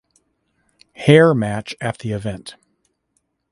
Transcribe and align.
Hair 0.95 1.35
match 1.35 1.75
at 1.79 1.99
the 1.99 2.11
event. 2.11 2.55